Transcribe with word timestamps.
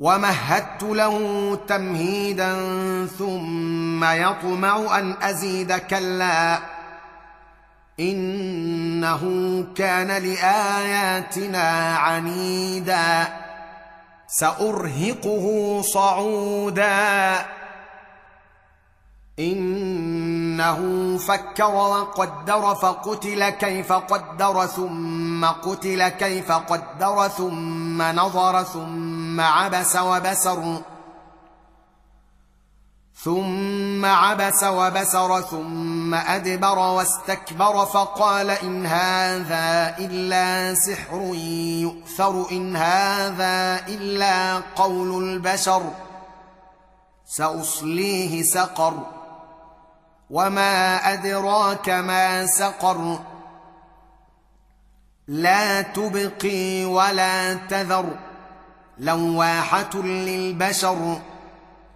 ومهدت 0.00 0.82
له 0.82 1.14
تمهيدا 1.68 2.52
ثم 3.18 4.04
يطمع 4.04 4.98
أن 4.98 5.14
أزيد 5.22 5.72
كلا 5.72 6.58
إنه 8.00 9.24
كان 9.76 10.06
لآياتنا 10.06 11.96
عنيدا 11.96 13.28
سأرهقه 14.26 15.82
صعودا 15.82 17.46
إنه 19.38 20.80
فكر 21.18 21.74
وقدر 21.74 22.74
فقتل 22.74 23.48
كيف 23.48 23.92
قدر 23.92 24.66
ثم 24.66 25.44
قتل 25.44 26.08
كيف 26.08 26.52
قدر 26.52 27.28
ثم 27.28 28.02
نظر 28.02 28.62
ثم 28.62 29.09
عبس 29.38 29.96
وبسر. 29.96 30.82
ثم 33.22 34.04
عبس 34.04 34.64
وبسر 34.64 35.40
ثم 35.40 36.14
أدبر 36.14 36.78
واستكبر 36.78 37.86
فقال 37.86 38.50
إن 38.50 38.86
هذا 38.86 39.96
إلا 39.98 40.74
سحر 40.74 41.34
يؤثر 41.84 42.50
إن 42.50 42.76
هذا 42.76 43.86
إلا 43.88 44.62
قول 44.76 45.24
البشر. 45.24 45.82
سأصليه 47.26 48.42
سقر. 48.42 49.06
وما 50.30 50.96
أدراك 51.12 51.88
ما 51.88 52.46
سقر. 52.46 53.18
لا 55.28 55.82
تبقي 55.82 56.84
ولا 56.84 57.54
تذر. 57.54 58.29
لواحة 59.00 60.02
للبشر 60.02 61.20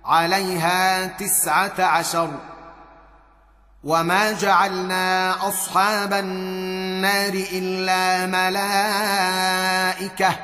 عليها 0.04 1.06
تسعة 1.06 1.72
عشر 1.78 2.30
وما 3.84 4.32
جعلنا 4.32 5.36
أصحاب 5.48 6.12
النار 6.12 7.32
إلا 7.52 8.26
ملائكة 8.26 10.36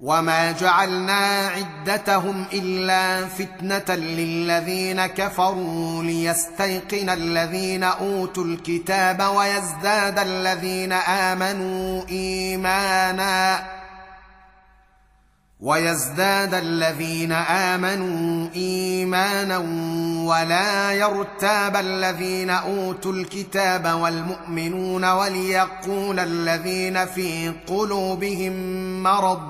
وما 0.00 0.52
جعلنا 0.52 1.48
عدتهم 1.48 2.46
إلا 2.52 3.26
فتنة 3.26 3.94
للذين 3.94 5.06
كفروا 5.06 6.02
ليستيقن 6.02 7.10
الذين 7.10 7.84
أوتوا 7.84 8.44
الكتاب 8.44 9.22
ويزداد 9.36 10.18
الذين 10.18 10.92
آمنوا 10.92 12.08
إيمانا 12.08 13.62
ويزداد 15.62 16.54
الذين 16.54 17.32
آمنوا 17.32 18.48
إيمانا 18.54 19.58
ولا 20.26 20.92
يرتاب 20.92 21.76
الذين 21.76 22.50
أوتوا 22.50 23.12
الكتاب 23.12 24.00
والمؤمنون 24.00 25.04
وليقول 25.04 26.18
الذين 26.18 27.06
في 27.06 27.52
قلوبهم 27.66 28.52
مرض 29.02 29.40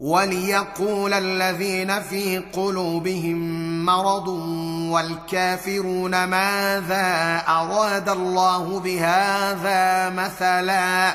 وليقول 0.00 1.12
الذين 1.12 2.02
في 2.02 2.38
قلوبهم 2.38 3.38
مرض 3.84 4.28
والكافرون 4.92 6.24
ماذا 6.24 7.42
أراد 7.48 8.08
الله 8.08 8.80
بهذا 8.80 10.10
مثلا 10.10 11.14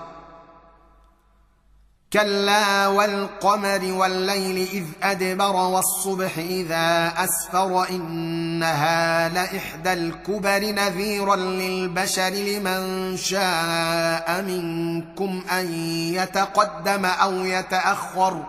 كلا 2.13 2.87
والقمر 2.87 3.93
والليل 3.93 4.67
اذ 4.73 4.85
ادبر 5.03 5.55
والصبح 5.55 6.37
اذا 6.37 7.13
اسفر 7.17 7.89
انها 7.89 9.29
لاحدى 9.29 9.93
الكبر 9.93 10.59
نذيرا 10.71 11.35
للبشر 11.35 12.29
لمن 12.29 13.17
شاء 13.17 14.41
منكم 14.41 15.43
ان 15.51 15.73
يتقدم 16.13 17.05
أو 17.05 17.33
يتاخر 17.45 18.43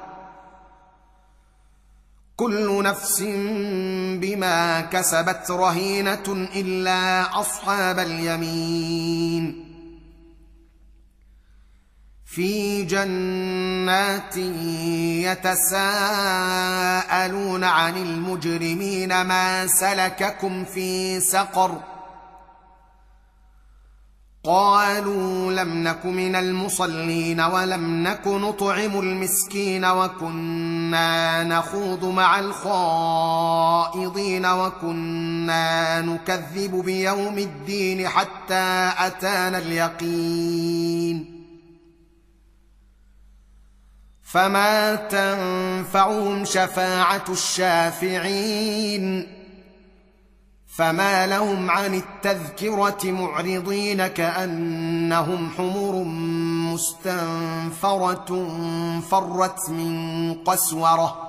كل 2.37 2.83
نفس 2.83 3.23
بما 4.21 4.81
كسبت 4.81 5.50
رهينه 5.50 6.49
الا 6.56 7.41
اصحاب 7.41 7.99
اليمين 7.99 9.72
في 12.34 12.82
جنات 12.82 14.37
يتساءلون 15.37 16.04
عن 17.65 17.97
المجرمين 17.97 19.22
ما 19.22 19.66
سلككم 19.66 20.65
في 20.65 21.20
سقر 21.20 21.81
قالوا 24.44 25.53
لم 25.53 25.82
نك 25.88 26.06
من 26.06 26.37
المصلين 26.37 27.41
ولم 27.41 28.03
نك 28.03 28.26
نطعم 28.26 28.99
المسكين 29.00 29.84
وكنا 29.84 31.44
نخوض 31.44 32.04
مع 32.04 32.38
الخائضين 32.41 33.97
وكنا 34.47 36.00
نكذب 36.00 36.84
بيوم 36.84 37.38
الدين 37.38 38.09
حتى 38.09 38.93
أتانا 38.99 39.59
اليقين 39.59 41.12
فما 44.32 44.94
تنفعهم 44.94 46.44
شفاعه 46.44 47.25
الشافعين 47.29 49.26
فما 50.76 51.26
لهم 51.26 51.70
عن 51.70 51.94
التذكره 51.94 52.99
معرضين 53.05 54.06
كانهم 54.06 55.50
حمر 55.50 56.05
مستنفره 56.73 58.29
فرت 59.11 59.70
من 59.70 60.34
قسوره 60.34 61.29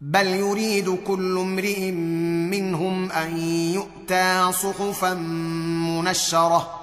بل 0.00 0.26
يريد 0.26 0.98
كل 1.06 1.38
امرئ 1.38 1.90
منهم 2.50 3.12
ان 3.12 3.38
يؤتى 3.74 4.52
صحفا 4.52 5.14
منشره 6.04 6.77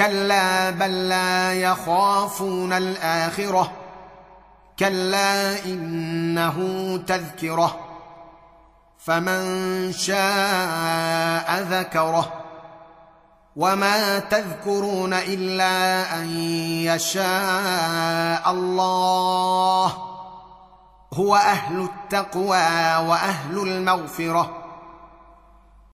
كلا 0.00 0.70
بل 0.70 1.08
لا 1.08 1.54
يخافون 1.54 2.72
الآخرة. 2.72 3.72
كلا 4.78 5.64
إنه 5.64 6.56
تذكرة. 7.06 7.78
فمن 8.98 9.92
شاء 9.92 11.62
ذكره. 11.62 12.32
وما 13.56 14.18
تذكرون 14.18 15.14
إلا 15.14 16.02
أن 16.16 16.28
يشاء 16.84 18.50
الله. 18.50 19.92
هو 21.14 21.36
أهل 21.36 21.80
التقوى 21.80 22.96
وأهل 23.08 23.58
المغفرة. 23.58 24.59